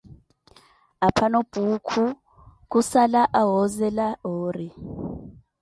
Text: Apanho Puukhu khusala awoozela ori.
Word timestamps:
Apanho 1.07 1.39
Puukhu 1.51 2.03
khusala 2.71 3.21
awoozela 3.39 4.07
ori. 4.33 4.69